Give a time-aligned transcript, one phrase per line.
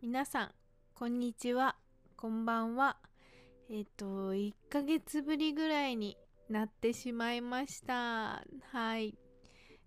[0.00, 0.54] 皆さん、
[0.94, 1.76] こんにちは。
[2.16, 2.96] こんばんは。
[3.70, 6.16] えっ、と、1ヶ月ぶりぐらいに
[6.48, 8.42] なってしまいました。
[8.72, 9.18] はい。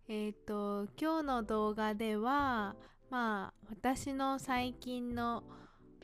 [0.08, 2.76] えっ、と、今日の動画では、
[3.10, 5.44] まあ、私の最近の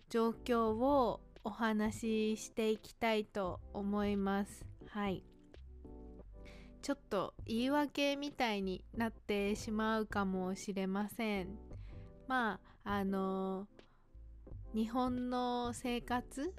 [0.10, 4.66] 状況をお話ししていきたいと思います。
[4.90, 5.24] はい。
[6.82, 11.58] ちょっと言い訳みたいになってしまうかもしれません。
[12.28, 13.66] まあ、あの
[14.76, 16.54] 日本の生活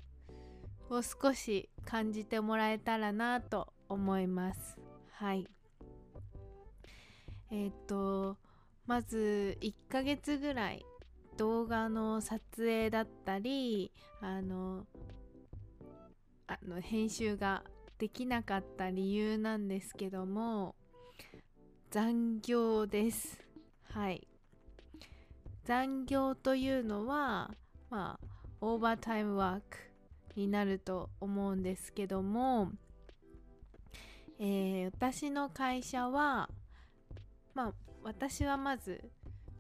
[0.89, 4.79] を少し感じてもらえたらなと思います。
[5.13, 5.47] はい。
[7.51, 8.39] えっ、と、
[8.87, 10.87] まず1ヶ月ぐらい
[11.39, 14.85] 動画の撮影だったり、あの、
[16.49, 17.63] あの編集が
[17.97, 20.75] できなかった理由なんですけども、
[21.91, 23.39] 残業です。
[23.85, 24.27] はい。
[25.65, 27.55] 残業というのは、
[27.89, 28.27] まあ、
[28.61, 29.79] オーバータイムワーク
[30.35, 32.73] になると思うんですけども、
[34.41, 36.51] えー、私の会社は、
[37.55, 39.05] まあ、私はまず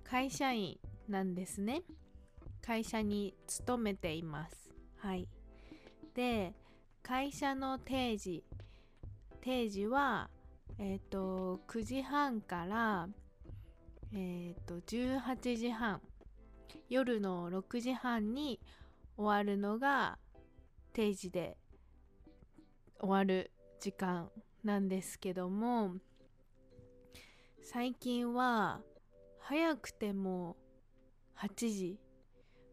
[0.03, 0.77] 会社員
[1.09, 1.83] なんですね。
[2.61, 4.71] 会社に勤めています。
[4.99, 5.29] はい。
[6.15, 6.55] で、
[7.03, 8.45] 会社の定時、
[9.41, 10.29] 定時は、
[10.79, 13.09] えっ、ー、と、9時半から、
[14.13, 16.01] えっ、ー、と、18時半、
[16.89, 18.61] 夜の6時半に
[19.17, 20.19] 終わるのが
[20.93, 21.57] 定時で
[23.01, 24.31] 終わる時間
[24.65, 25.95] なんですけども、
[27.63, 28.81] 最近は
[29.39, 30.57] 早くても
[31.41, 31.99] 8時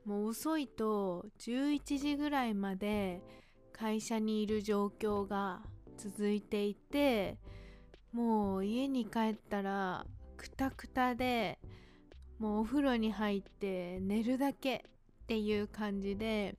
[0.05, 3.22] もう遅いと11時ぐらいまで
[3.73, 5.61] 会社にいる状況が
[5.97, 7.38] 続いていて
[8.11, 10.05] もう家に帰ったら
[10.38, 11.59] くたくたで
[12.40, 14.85] もうお風呂に入って寝るだけ
[15.23, 16.56] っていう感じで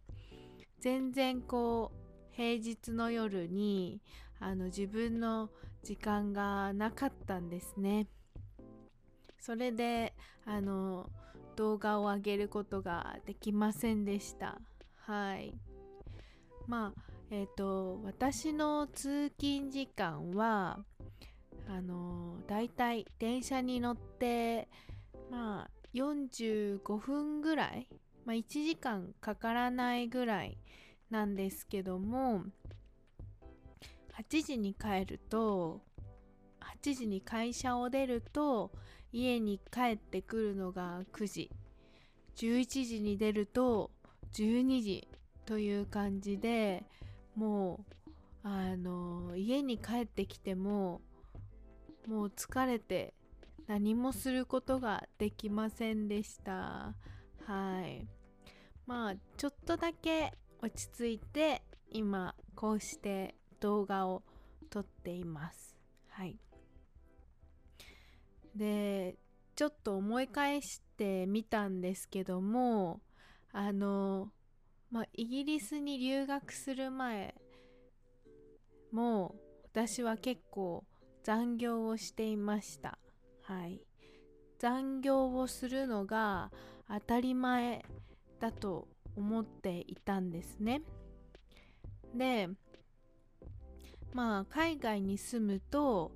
[0.80, 4.00] 全然こう平日の夜に
[4.38, 5.50] あの自分の
[5.82, 8.08] 時間がなかったんですね。
[9.40, 10.14] それで
[10.44, 11.08] あの
[11.56, 14.60] 動画を上げることができませんでした。
[14.96, 15.54] はい。
[16.66, 17.00] まあ
[17.30, 20.78] えっ、ー、と私の通勤時間は
[21.68, 24.68] あのだいたい電車に乗って
[25.30, 27.88] まあ45分ぐらい、
[28.24, 30.58] まあ、1時間かからないぐらい
[31.10, 32.44] なんですけども
[34.18, 35.80] 8時に帰ると
[36.82, 38.72] 8時に会社を出ると
[39.16, 41.50] 家に帰ってくるのが9時。
[42.36, 43.90] 11時に出ると
[44.34, 45.08] 12時
[45.46, 46.84] という感じで
[47.34, 47.80] も
[48.44, 51.00] うあの家に帰ってきても
[52.06, 53.14] もう疲れて
[53.66, 56.94] 何もすることができませんでした。
[57.46, 58.06] はい。
[58.86, 64.22] まあちょっとだけ落ち着いて今こうして動画を
[64.68, 65.74] 撮っています。
[66.10, 66.38] はい。
[68.56, 69.16] で
[69.54, 73.00] ちょっと思い返してみたんですけども
[73.52, 74.30] あの
[74.90, 77.34] まあイギリスに留学する前
[78.92, 79.34] も
[79.64, 80.84] 私は結構
[81.22, 82.98] 残業をしていました。
[83.42, 83.80] はい。
[84.58, 86.50] 残業をするのが
[86.88, 87.84] 当たり前
[88.40, 90.82] だと思っていたんですね。
[92.14, 92.48] で
[94.12, 96.12] まあ海外に住むと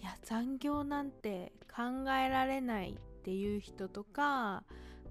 [0.00, 4.64] いや残業なんて考えられないっていう人とか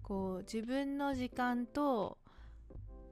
[0.03, 2.17] こう自分の時間と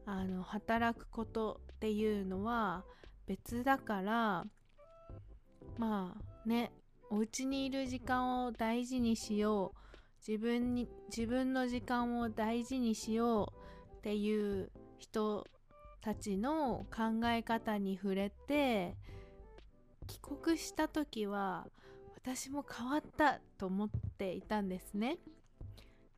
[0.06, 2.84] あの働くことっていうのは
[3.26, 4.46] 別だから
[5.78, 6.72] まあね
[7.10, 9.80] お家にいる時間を大事にしよう
[10.28, 13.54] 自分に自分の時間を大事にしよ
[13.94, 15.46] うっていう人
[16.02, 18.96] たちの考え方に触れて
[20.08, 21.68] 帰国した時は
[22.22, 25.18] 私も変わったと思っていたんですね。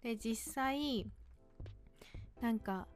[0.04, 1.06] で実際
[2.42, 2.88] なんか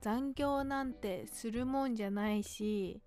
[0.00, 3.00] 残業なんてするもんじゃないし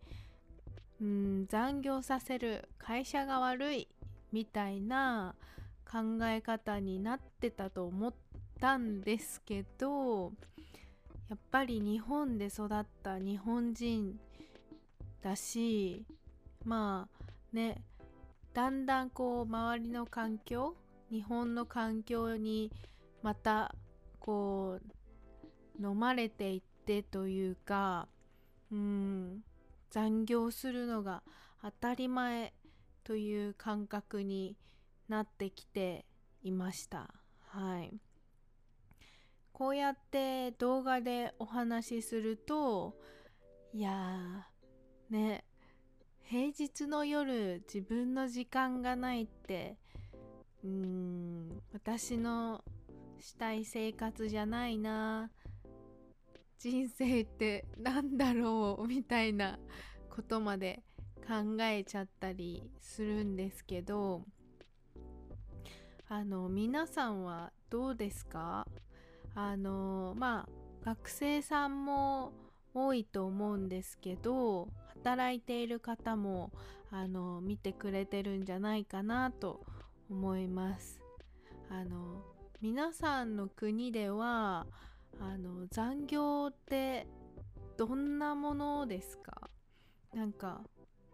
[1.02, 3.88] うん残業させる会社が悪い
[4.32, 5.36] みたいな
[5.90, 8.14] 考え方になってたと思っ
[8.60, 10.34] たんですけど
[11.30, 14.20] やっぱり日本で育った日本人
[15.22, 16.06] だし
[16.64, 17.84] まあね
[18.58, 20.74] だんだんこう周りの環境
[21.12, 22.72] 日本の環境に
[23.22, 23.76] また
[24.20, 24.80] こ
[25.80, 28.08] う飲まれていってというか
[28.72, 29.44] うん
[29.92, 31.22] 残業するのが
[31.62, 32.52] 当たり前
[33.04, 34.58] という感覚に
[35.08, 36.08] なってきて
[36.42, 37.14] いました。
[37.50, 38.02] はい。
[39.54, 42.96] こうやって動画でお話しすると
[43.72, 45.44] いやーね
[46.30, 49.78] 平日の夜自分の時間がないって
[50.62, 52.62] うーん私の
[53.20, 55.32] したい生活じゃないな
[56.60, 59.58] 人生ってなんだろうみたいな
[60.14, 60.84] ことまで
[61.26, 64.24] 考えちゃったりするんですけど
[66.10, 68.68] あの皆さんはどうですか？
[69.34, 70.50] あのまあ
[70.86, 72.34] 学生さんも
[72.74, 74.68] 多いと思うんですけど
[75.04, 76.52] 働いている方も
[76.92, 79.66] あの見てくれてるんじゃないかなと
[80.10, 81.02] 思います。
[81.70, 82.24] あの
[82.62, 84.66] 皆さんの国では
[85.20, 87.08] あの残業って
[87.78, 89.50] どんなものですか？
[90.14, 90.62] なんか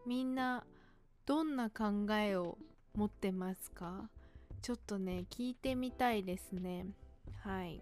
[0.06, 0.64] みんな
[1.26, 2.58] どんな考えを
[2.96, 4.10] 持ってますか？
[4.62, 6.86] ちょっとね聞いてみたいですね。
[7.42, 7.82] はい。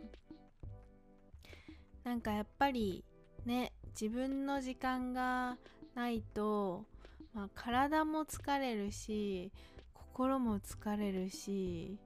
[2.04, 3.04] なんかやっぱり
[3.46, 5.58] ね自分の時間が
[5.96, 6.86] ないと、
[7.34, 9.52] まあ、体も疲れるし
[9.94, 11.98] 心も疲れるし、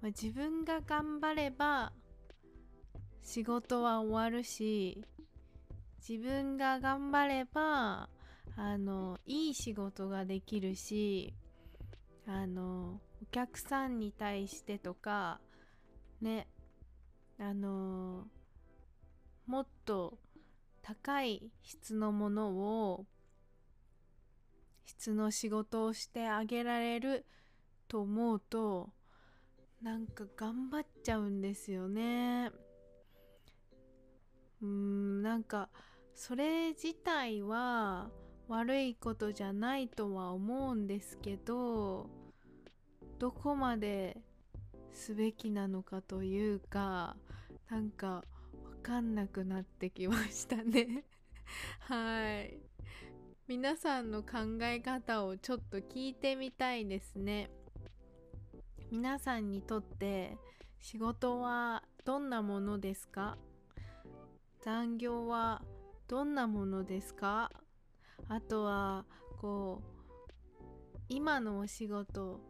[0.00, 1.92] まあ、自分が頑張れば
[3.22, 5.04] 仕事は終わるし
[6.08, 8.08] 自分が頑張れば
[8.56, 11.34] あのいい仕事ができるし
[12.26, 15.40] あのお客さんに対してとか
[16.20, 16.46] ね
[17.38, 18.24] あの
[19.46, 20.18] もっと
[20.86, 23.06] 高い質のものを
[24.84, 27.26] 質の仕事をしてあげられる
[27.88, 28.90] と思うと
[29.82, 32.52] なんか頑張っちゃうんですよね。
[34.62, 35.70] うんなんか
[36.14, 38.08] それ自体は
[38.46, 42.08] 悪いことじゃないとは思うんですけど
[43.18, 44.18] どこまで
[44.92, 47.16] すべきなのかというか
[47.68, 48.22] なんか
[48.86, 51.04] かんなくなってきましたね。
[51.80, 52.60] はい。
[53.48, 57.50] 皆さんの考え方をちょっと聞いてみたいですね。
[58.92, 60.38] 皆さんにとって
[60.78, 63.36] 仕事はどんなものですか？
[64.60, 65.62] 残業は
[66.06, 67.50] どんなものですか？
[68.28, 69.04] あとは
[69.40, 72.40] こう今のお仕事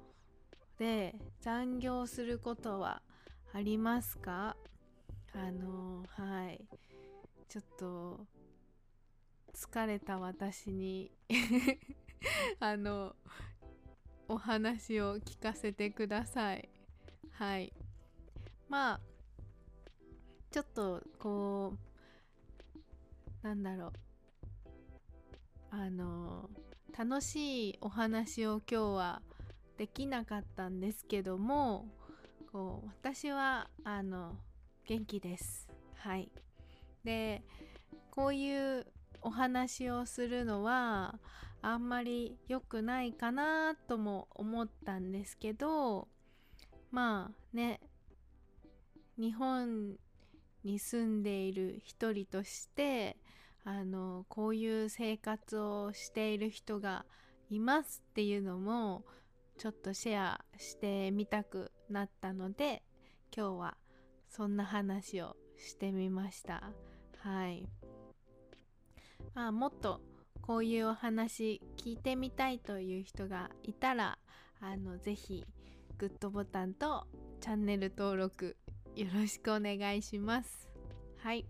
[0.76, 3.02] で残業することは
[3.54, 4.54] ありますか？
[5.36, 6.66] あのはい。
[7.48, 8.26] ちょっと
[9.54, 11.12] 疲れた私に
[12.58, 13.14] あの
[14.28, 16.68] お話を聞かせてください。
[17.30, 17.72] はい。
[18.68, 19.00] まあ
[20.50, 21.76] ちょっとこ
[23.42, 23.92] うなんだろう。
[25.70, 26.48] あの
[26.96, 29.22] 楽しいお話を今日は
[29.76, 31.86] できなかったんですけども
[32.50, 34.38] こう私はあの
[34.86, 35.68] 元気です。
[35.96, 36.30] はい。
[37.04, 37.42] で
[38.10, 38.86] こういう
[39.22, 41.18] お話をするのは
[41.62, 46.08] あんまり良くないかなとも思ったんですけど
[46.90, 47.80] まあね
[49.18, 49.96] 日本
[50.64, 53.16] に住んでいる一人として
[53.64, 57.04] あのこういう生活をしている人が
[57.50, 59.04] いますっていうのも
[59.58, 62.82] ちょっとシェアしてみたくなったので
[63.36, 63.76] 今日は
[64.28, 66.72] そんな話をしてみました。
[67.18, 67.68] はい。
[69.34, 70.00] まあもっと
[70.40, 74.18] こういうお話聞いてみたいという人がいたら
[74.60, 75.44] あのぜひ
[75.98, 77.06] グッドボタンと
[77.40, 78.56] チャンネル登録
[78.94, 80.68] よろしくお願いします。
[81.18, 81.46] はい。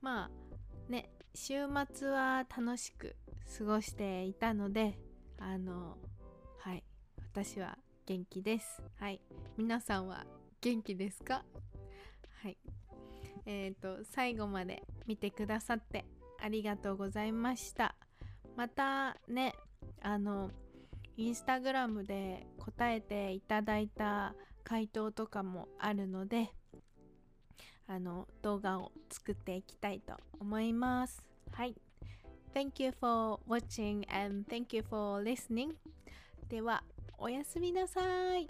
[0.00, 3.16] まあね週末は楽しく
[3.58, 4.98] 過ごしていたので
[5.38, 5.96] あの
[6.58, 6.84] はい。
[7.32, 8.82] 私は元気です。
[8.96, 9.20] はい。
[9.56, 10.24] 皆さんは
[10.60, 11.44] 元気ですか？
[12.42, 12.56] はい
[13.46, 16.04] えっ、ー、と最後まで見てくださって
[16.40, 17.94] ありがとうございました
[18.56, 19.54] またね
[20.02, 20.50] あの
[21.16, 24.34] インスタグラムで答えていただいた
[24.64, 26.50] 回答とかもあるので
[27.86, 31.24] あの動画を作っていきたいと思います。
[31.52, 31.74] はい。
[32.54, 35.74] Thank you for watching and thank you for listening.
[36.48, 36.82] では、
[37.16, 38.48] おやすみなさい。